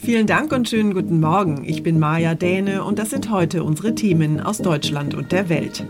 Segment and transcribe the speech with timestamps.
[0.00, 1.64] Vielen Dank und schönen guten Morgen.
[1.64, 5.84] Ich bin Maja Däne und das sind heute unsere Themen aus Deutschland und der Welt.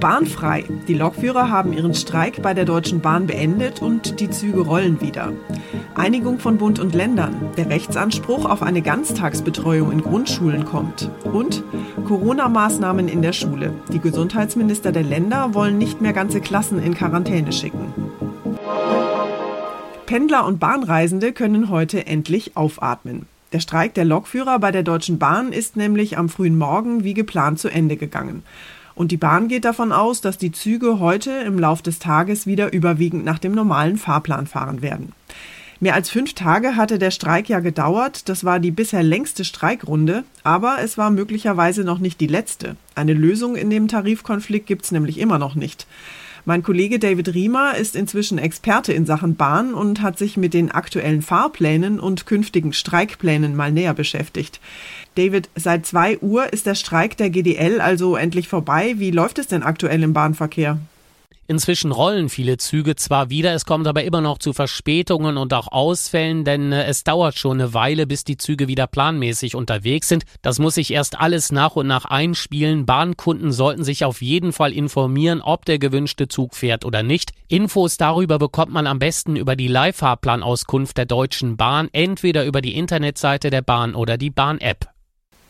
[0.00, 0.64] Bahnfrei.
[0.88, 5.32] Die Lokführer haben ihren Streik bei der Deutschen Bahn beendet und die Züge rollen wieder.
[5.94, 7.36] Einigung von Bund und Ländern.
[7.56, 11.10] Der Rechtsanspruch auf eine Ganztagsbetreuung in Grundschulen kommt.
[11.24, 11.62] Und
[12.06, 13.74] Corona-Maßnahmen in der Schule.
[13.92, 17.92] Die Gesundheitsminister der Länder wollen nicht mehr ganze Klassen in Quarantäne schicken.
[20.06, 23.26] Pendler und Bahnreisende können heute endlich aufatmen.
[23.54, 27.60] Der Streik der Lokführer bei der Deutschen Bahn ist nämlich am frühen Morgen wie geplant
[27.60, 28.42] zu Ende gegangen.
[28.96, 32.72] Und die Bahn geht davon aus, dass die Züge heute im Lauf des Tages wieder
[32.72, 35.12] überwiegend nach dem normalen Fahrplan fahren werden.
[35.78, 38.28] Mehr als fünf Tage hatte der Streik ja gedauert.
[38.28, 42.74] Das war die bisher längste Streikrunde, aber es war möglicherweise noch nicht die letzte.
[42.96, 45.86] Eine Lösung in dem Tarifkonflikt gibt es nämlich immer noch nicht.
[46.46, 50.70] Mein Kollege David Riemer ist inzwischen Experte in Sachen Bahn und hat sich mit den
[50.70, 54.60] aktuellen Fahrplänen und künftigen Streikplänen mal näher beschäftigt.
[55.14, 58.96] David, seit zwei Uhr ist der Streik der GDL also endlich vorbei.
[58.98, 60.78] Wie läuft es denn aktuell im Bahnverkehr?
[61.46, 65.68] Inzwischen rollen viele Züge zwar wieder, es kommt aber immer noch zu Verspätungen und auch
[65.70, 70.24] Ausfällen, denn äh, es dauert schon eine Weile, bis die Züge wieder planmäßig unterwegs sind.
[70.40, 72.86] Das muss sich erst alles nach und nach einspielen.
[72.86, 77.32] Bahnkunden sollten sich auf jeden Fall informieren, ob der gewünschte Zug fährt oder nicht.
[77.48, 82.74] Infos darüber bekommt man am besten über die Leihfahrplanauskunft der Deutschen Bahn, entweder über die
[82.74, 84.88] Internetseite der Bahn oder die Bahn-App.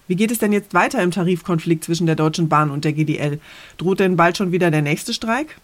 [0.08, 3.38] Wie geht es denn jetzt weiter im Tarifkonflikt zwischen der Deutschen Bahn und der GDL?
[3.78, 5.56] Droht denn bald schon wieder der nächste Streik?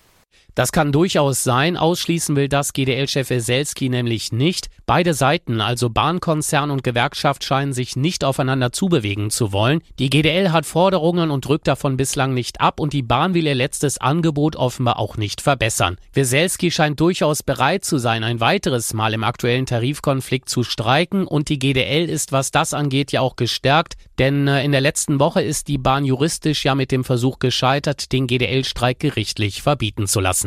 [0.55, 4.69] Das kann durchaus sein, ausschließen will das GDL-Chef Weselski nämlich nicht.
[4.87, 9.83] Beide Seiten, also Bahnkonzern und Gewerkschaft, scheinen sich nicht aufeinander zubewegen zu wollen.
[9.99, 13.55] Die GDL hat Forderungen und drückt davon bislang nicht ab und die Bahn will ihr
[13.55, 15.97] letztes Angebot offenbar auch nicht verbessern.
[16.13, 21.49] Weselski scheint durchaus bereit zu sein, ein weiteres Mal im aktuellen Tarifkonflikt zu streiken und
[21.49, 25.43] die GDL ist, was das angeht, ja auch gestärkt, denn äh, in der letzten Woche
[25.43, 30.40] ist die Bahn juristisch ja mit dem Versuch gescheitert, den GDL-Streik gerichtlich verbieten zu lassen.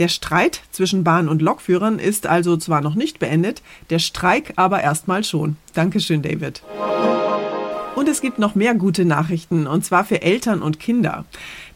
[0.00, 3.60] Der Streit zwischen Bahn- und Lokführern ist also zwar noch nicht beendet,
[3.90, 5.56] der Streik aber erstmal schon.
[5.74, 6.62] Dankeschön, David.
[7.96, 11.26] Und es gibt noch mehr gute Nachrichten, und zwar für Eltern und Kinder.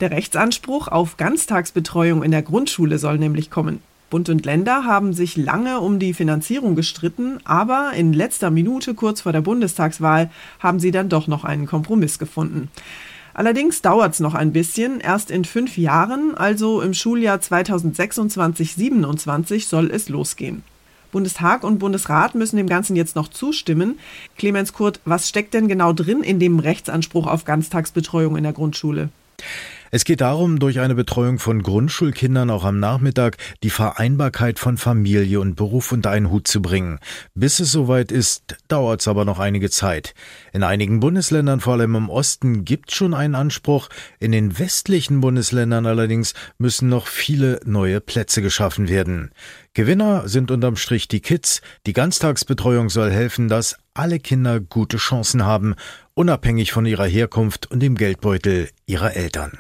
[0.01, 3.83] Der Rechtsanspruch auf Ganztagsbetreuung in der Grundschule soll nämlich kommen.
[4.09, 9.21] Bund und Länder haben sich lange um die Finanzierung gestritten, aber in letzter Minute kurz
[9.21, 10.31] vor der Bundestagswahl
[10.61, 12.71] haben sie dann doch noch einen Kompromiss gefunden.
[13.35, 15.01] Allerdings dauert es noch ein bisschen.
[15.01, 20.63] Erst in fünf Jahren, also im Schuljahr 2026-27, soll es losgehen.
[21.11, 23.99] Bundestag und Bundesrat müssen dem Ganzen jetzt noch zustimmen.
[24.37, 29.11] Clemens Kurt, was steckt denn genau drin in dem Rechtsanspruch auf Ganztagsbetreuung in der Grundschule?
[29.91, 35.41] Es geht darum, durch eine Betreuung von Grundschulkindern auch am Nachmittag die Vereinbarkeit von Familie
[35.41, 36.99] und Beruf unter einen Hut zu bringen.
[37.35, 40.15] Bis es soweit ist, dauert es aber noch einige Zeit.
[40.53, 43.89] In einigen Bundesländern, vor allem im Osten, gibt schon einen Anspruch.
[44.19, 49.31] In den westlichen Bundesländern allerdings müssen noch viele neue Plätze geschaffen werden.
[49.75, 51.61] Gewinner sind unterm Strich die Kids.
[51.87, 55.75] Die Ganztagsbetreuung soll helfen, dass alle Kinder gute Chancen haben,
[56.15, 59.59] unabhängig von ihrer Herkunft und dem Geldbeutel ihrer Eltern.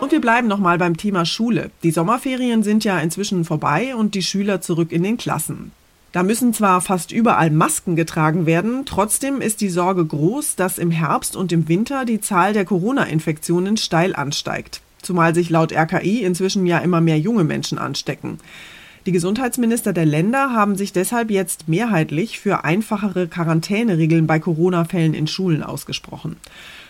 [0.00, 1.70] Und wir bleiben nochmal beim Thema Schule.
[1.82, 5.72] Die Sommerferien sind ja inzwischen vorbei und die Schüler zurück in den Klassen.
[6.12, 10.90] Da müssen zwar fast überall Masken getragen werden, trotzdem ist die Sorge groß, dass im
[10.90, 14.80] Herbst und im Winter die Zahl der Corona-Infektionen steil ansteigt.
[15.02, 18.38] Zumal sich laut RKI inzwischen ja immer mehr junge Menschen anstecken.
[19.08, 25.26] Die Gesundheitsminister der Länder haben sich deshalb jetzt mehrheitlich für einfachere Quarantäneregeln bei Corona-Fällen in
[25.26, 26.36] Schulen ausgesprochen.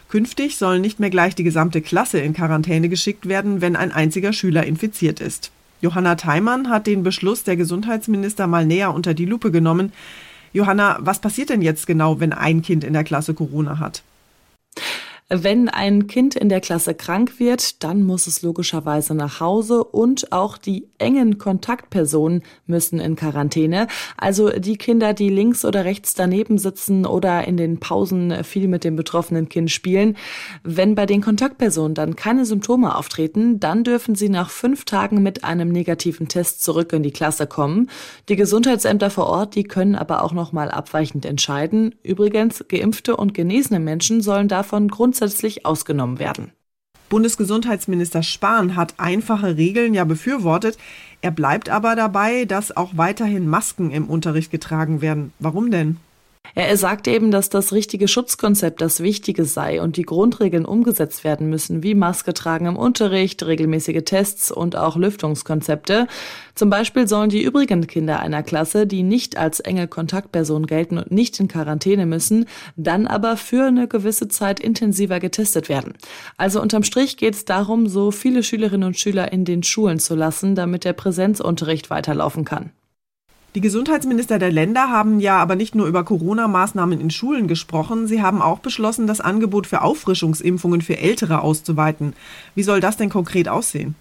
[0.08, 4.32] Künftig soll nicht mehr gleich die gesamte Klasse in Quarantäne geschickt werden, wenn ein einziger
[4.32, 5.52] Schüler infiziert ist.
[5.80, 9.92] Johanna Theimann hat den Beschluss der Gesundheitsminister mal näher unter die Lupe genommen.
[10.52, 14.02] Johanna, was passiert denn jetzt genau, wenn ein Kind in der Klasse Corona hat?
[15.30, 20.32] Wenn ein Kind in der Klasse krank wird, dann muss es logischerweise nach Hause und
[20.32, 23.88] auch die engen Kontaktpersonen müssen in Quarantäne.
[24.16, 28.84] Also die Kinder, die links oder rechts daneben sitzen oder in den Pausen viel mit
[28.84, 30.16] dem betroffenen Kind spielen.
[30.64, 35.44] Wenn bei den Kontaktpersonen dann keine Symptome auftreten, dann dürfen sie nach fünf Tagen mit
[35.44, 37.90] einem negativen Test zurück in die Klasse kommen.
[38.30, 41.94] Die Gesundheitsämter vor Ort, die können aber auch noch mal abweichend entscheiden.
[42.02, 46.52] Übrigens, geimpfte und genesene Menschen sollen davon grundsätzlich grundsätzlich ausgenommen werden.
[47.08, 50.78] Bundesgesundheitsminister Spahn hat einfache Regeln ja befürwortet.
[51.22, 55.32] Er bleibt aber dabei, dass auch weiterhin Masken im Unterricht getragen werden.
[55.40, 55.96] Warum denn?
[56.54, 61.48] Er sagt eben, dass das richtige Schutzkonzept das Wichtige sei und die Grundregeln umgesetzt werden
[61.48, 66.06] müssen, wie Maske tragen im Unterricht, regelmäßige Tests und auch Lüftungskonzepte.
[66.54, 71.12] Zum Beispiel sollen die übrigen Kinder einer Klasse, die nicht als enge Kontaktperson gelten und
[71.12, 75.94] nicht in Quarantäne müssen, dann aber für eine gewisse Zeit intensiver getestet werden.
[76.36, 80.14] Also unterm Strich geht es darum, so viele Schülerinnen und Schüler in den Schulen zu
[80.14, 82.72] lassen, damit der Präsenzunterricht weiterlaufen kann.
[83.54, 88.22] Die Gesundheitsminister der Länder haben ja aber nicht nur über Corona-Maßnahmen in Schulen gesprochen, sie
[88.22, 92.12] haben auch beschlossen, das Angebot für Auffrischungsimpfungen für Ältere auszuweiten.
[92.54, 93.94] Wie soll das denn konkret aussehen?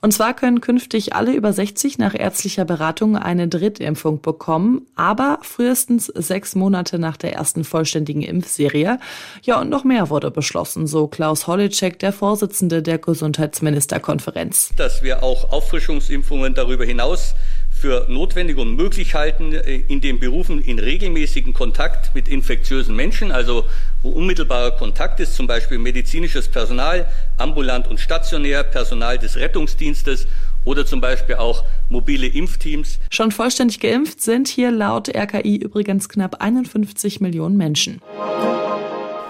[0.00, 6.06] Und zwar können künftig alle über 60 nach ärztlicher Beratung eine Drittimpfung bekommen, aber frühestens
[6.06, 8.98] sechs Monate nach der ersten vollständigen Impfserie.
[9.42, 14.72] Ja, und noch mehr wurde beschlossen, so Klaus Holleczek, der Vorsitzende der Gesundheitsministerkonferenz.
[14.76, 17.34] Dass wir auch Auffrischungsimpfungen darüber hinaus
[17.84, 23.30] für notwendig und möglich halten, äh, in den Berufen in regelmäßigen Kontakt mit infektiösen Menschen,
[23.30, 23.66] also
[24.02, 30.26] wo unmittelbarer Kontakt ist, zum Beispiel medizinisches Personal, ambulant und stationär, Personal des Rettungsdienstes
[30.64, 33.00] oder zum Beispiel auch mobile Impfteams.
[33.10, 38.00] Schon vollständig geimpft sind hier laut RKI übrigens knapp 51 Millionen Menschen.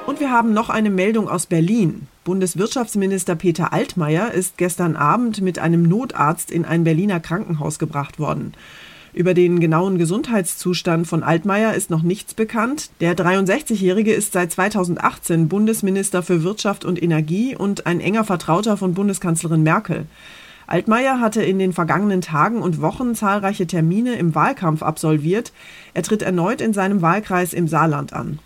[0.07, 2.07] Und wir haben noch eine Meldung aus Berlin.
[2.25, 8.53] Bundeswirtschaftsminister Peter Altmaier ist gestern Abend mit einem Notarzt in ein Berliner Krankenhaus gebracht worden.
[9.15, 12.91] Über den genauen Gesundheitszustand von Altmaier ist noch nichts bekannt.
[13.01, 18.93] Der 63-Jährige ist seit 2018 Bundesminister für Wirtschaft und Energie und ein enger Vertrauter von
[18.93, 20.07] Bundeskanzlerin Merkel.
[20.67, 25.53] Altmaier hatte in den vergangenen Tagen und Wochen zahlreiche Termine im Wahlkampf absolviert.
[25.95, 28.39] Er tritt erneut in seinem Wahlkreis im Saarland an.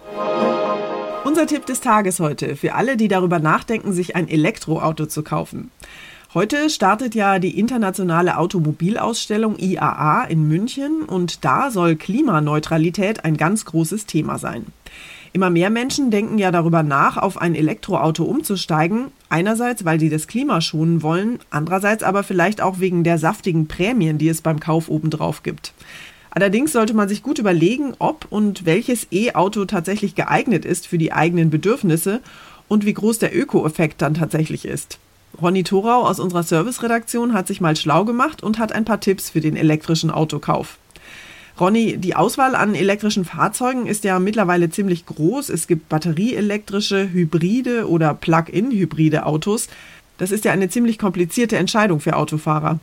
[1.29, 5.71] Unser Tipp des Tages heute für alle, die darüber nachdenken, sich ein Elektroauto zu kaufen.
[6.33, 13.67] Heute startet ja die internationale Automobilausstellung IAA in München und da soll Klimaneutralität ein ganz
[13.67, 14.65] großes Thema sein.
[15.35, 19.09] Immer mehr Menschen denken ja darüber nach, auf ein Elektroauto umzusteigen.
[19.29, 24.17] Einerseits, weil sie das Klima schonen wollen, andererseits aber vielleicht auch wegen der saftigen Prämien,
[24.17, 25.75] die es beim Kauf obendrauf gibt.
[26.31, 31.13] Allerdings sollte man sich gut überlegen, ob und welches E-Auto tatsächlich geeignet ist für die
[31.13, 32.21] eigenen Bedürfnisse
[32.69, 34.99] und wie groß der Öko-Effekt dann tatsächlich ist.
[35.41, 39.31] Ronny Thorau aus unserer Serviceredaktion hat sich mal schlau gemacht und hat ein paar Tipps
[39.31, 40.79] für den elektrischen Autokauf.
[41.61, 45.49] Ronny, die Auswahl an elektrischen Fahrzeugen ist ja mittlerweile ziemlich groß.
[45.49, 49.69] Es gibt batterieelektrische, hybride oder Plug-in-hybride Autos.
[50.19, 52.79] Das ist ja eine ziemlich komplizierte Entscheidung für Autofahrer.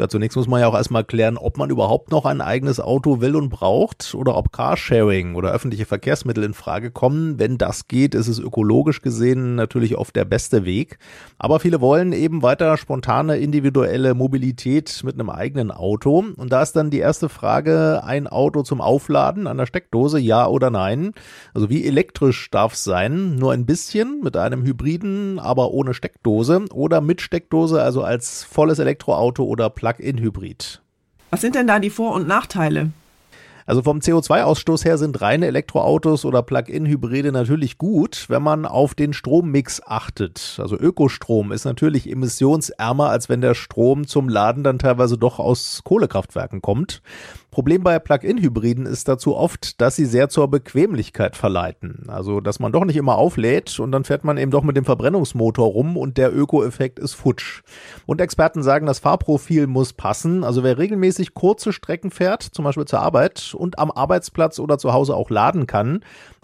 [0.00, 3.20] Ja, zunächst muss man ja auch erstmal klären, ob man überhaupt noch ein eigenes Auto
[3.20, 7.40] will und braucht oder ob Carsharing oder öffentliche Verkehrsmittel in Frage kommen.
[7.40, 11.00] Wenn das geht, ist es ökologisch gesehen natürlich oft der beste Weg.
[11.36, 16.24] Aber viele wollen eben weiter spontane individuelle Mobilität mit einem eigenen Auto.
[16.36, 20.46] Und da ist dann die erste Frage, ein Auto zum Aufladen an der Steckdose, ja
[20.46, 21.10] oder nein?
[21.54, 23.34] Also wie elektrisch darf es sein?
[23.34, 28.78] Nur ein bisschen mit einem Hybriden, aber ohne Steckdose oder mit Steckdose, also als volles
[28.78, 30.82] Elektroauto oder Plug Plug-in-Hybrid.
[31.30, 32.90] Was sind denn da die Vor- und Nachteile?
[33.64, 39.12] Also vom CO2-Ausstoß her sind reine Elektroautos oder Plug-in-Hybride natürlich gut, wenn man auf den
[39.12, 40.58] Strommix achtet.
[40.58, 45.82] Also Ökostrom ist natürlich emissionsärmer, als wenn der Strom zum Laden dann teilweise doch aus
[45.84, 47.02] Kohlekraftwerken kommt.
[47.50, 52.04] Problem bei Plug-in-Hybriden ist dazu oft, dass sie sehr zur Bequemlichkeit verleiten.
[52.08, 54.84] Also, dass man doch nicht immer auflädt und dann fährt man eben doch mit dem
[54.84, 57.62] Verbrennungsmotor rum und der Öko-Effekt ist futsch.
[58.04, 60.44] Und Experten sagen, das Fahrprofil muss passen.
[60.44, 64.92] Also, wer regelmäßig kurze Strecken fährt, zum Beispiel zur Arbeit und am Arbeitsplatz oder zu
[64.92, 66.00] Hause auch laden kann,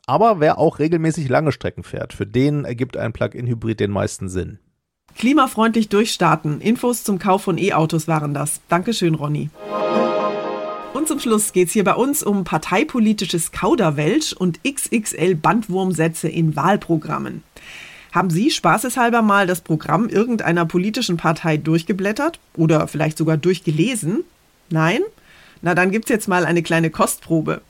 [0.06, 4.58] aber wer auch regelmäßig lange Strecken fährt, für den ergibt ein Plug-in-Hybrid den meisten Sinn.
[5.16, 6.60] Klimafreundlich durchstarten.
[6.60, 8.60] Infos zum Kauf von E-Autos waren das.
[8.68, 9.50] Dankeschön, Ronny.
[10.94, 16.54] Und zum Schluss geht es hier bei uns um parteipolitisches Kauderwelsch und XXL Bandwurmsätze in
[16.54, 17.42] Wahlprogrammen.
[18.12, 24.22] Haben Sie spaßeshalber mal das Programm irgendeiner politischen Partei durchgeblättert oder vielleicht sogar durchgelesen?
[24.70, 25.00] Nein?
[25.62, 27.60] Na, dann gibt's jetzt mal eine kleine Kostprobe.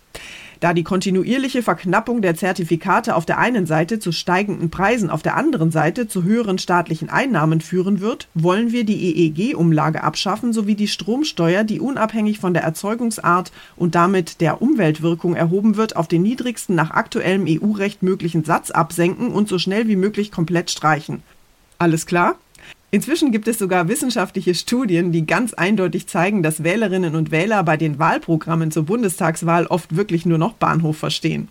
[0.65, 5.37] Da die kontinuierliche Verknappung der Zertifikate auf der einen Seite zu steigenden Preisen auf der
[5.37, 10.89] anderen Seite zu höheren staatlichen Einnahmen führen wird, wollen wir die EEG-Umlage abschaffen sowie die
[10.89, 16.75] Stromsteuer, die unabhängig von der Erzeugungsart und damit der Umweltwirkung erhoben wird, auf den niedrigsten
[16.75, 21.23] nach aktuellem EU-Recht möglichen Satz absenken und so schnell wie möglich komplett streichen.
[21.77, 22.37] Alles klar?
[22.95, 27.77] Inzwischen gibt es sogar wissenschaftliche Studien, die ganz eindeutig zeigen, dass Wählerinnen und Wähler bei
[27.77, 31.49] den Wahlprogrammen zur Bundestagswahl oft wirklich nur noch Bahnhof verstehen.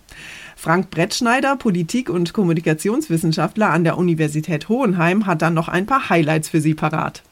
[0.55, 6.47] Frank Brettschneider, Politik- und Kommunikationswissenschaftler an der Universität Hohenheim, hat dann noch ein paar Highlights
[6.47, 7.23] für Sie parat.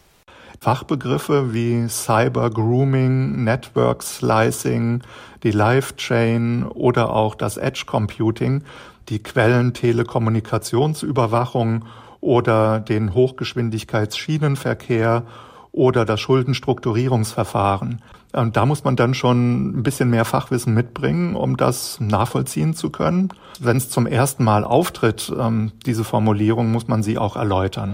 [0.59, 5.03] Fachbegriffe wie Cyber Grooming, Network Slicing,
[5.43, 8.63] die Live Chain oder auch das Edge Computing,
[9.07, 11.85] die Quellen Telekommunikationsüberwachung
[12.21, 15.23] oder den Hochgeschwindigkeitsschienenverkehr
[15.71, 18.01] oder das Schuldenstrukturierungsverfahren.
[18.33, 22.89] Und da muss man dann schon ein bisschen mehr Fachwissen mitbringen, um das nachvollziehen zu
[22.89, 23.29] können.
[23.59, 27.93] Wenn es zum ersten Mal auftritt, ähm, diese Formulierung, muss man sie auch erläutern.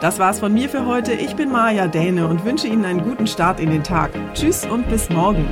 [0.00, 1.12] Das war's von mir für heute.
[1.12, 4.12] Ich bin Maja Däne und wünsche Ihnen einen guten Start in den Tag.
[4.32, 5.44] Tschüss und bis morgen.